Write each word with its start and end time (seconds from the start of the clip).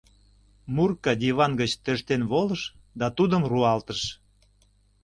Мурка 0.75 1.11
диван 1.21 1.51
гыч 1.61 1.71
тӧрштен 1.83 2.21
волыш 2.31 2.61
да 2.99 3.07
тудым 3.17 3.43
руалтыш. 3.51 4.01